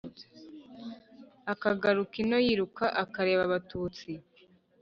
[1.53, 4.09] akagaruka ino yiruka: akareba abatutsi